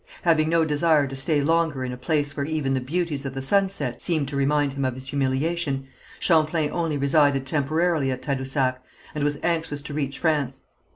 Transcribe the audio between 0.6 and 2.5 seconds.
desire to stay longer in a place where